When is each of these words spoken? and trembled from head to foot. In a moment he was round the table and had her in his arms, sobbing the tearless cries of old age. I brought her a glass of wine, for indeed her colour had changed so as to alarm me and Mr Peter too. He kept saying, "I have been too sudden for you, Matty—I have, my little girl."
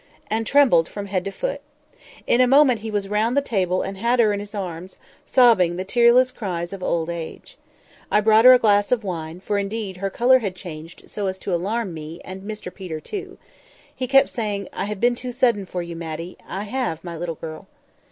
and 0.31 0.47
trembled 0.47 0.89
from 0.89 1.05
head 1.05 1.23
to 1.23 1.29
foot. 1.29 1.61
In 2.25 2.41
a 2.41 2.47
moment 2.47 2.79
he 2.79 2.89
was 2.89 3.07
round 3.07 3.37
the 3.37 3.39
table 3.43 3.83
and 3.83 3.97
had 3.97 4.19
her 4.19 4.33
in 4.33 4.39
his 4.39 4.55
arms, 4.55 4.97
sobbing 5.27 5.75
the 5.75 5.83
tearless 5.85 6.31
cries 6.31 6.73
of 6.73 6.81
old 6.81 7.07
age. 7.07 7.55
I 8.09 8.19
brought 8.19 8.45
her 8.45 8.53
a 8.53 8.57
glass 8.57 8.91
of 8.91 9.03
wine, 9.03 9.41
for 9.41 9.59
indeed 9.59 9.97
her 9.97 10.09
colour 10.09 10.39
had 10.39 10.55
changed 10.55 11.07
so 11.07 11.27
as 11.27 11.37
to 11.37 11.53
alarm 11.53 11.93
me 11.93 12.19
and 12.25 12.41
Mr 12.41 12.73
Peter 12.73 12.99
too. 12.99 13.37
He 13.95 14.07
kept 14.07 14.29
saying, 14.29 14.69
"I 14.73 14.85
have 14.85 14.99
been 14.99 15.13
too 15.13 15.31
sudden 15.31 15.67
for 15.67 15.83
you, 15.83 15.95
Matty—I 15.95 16.63
have, 16.63 17.03
my 17.03 17.15
little 17.15 17.35
girl." 17.35 17.67